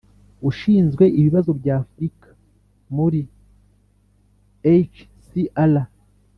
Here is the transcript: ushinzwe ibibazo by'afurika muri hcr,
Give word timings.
ushinzwe 0.49 1.03
ibibazo 1.19 1.51
by'afurika 1.59 2.29
muri 2.95 3.21
hcr, 4.87 5.75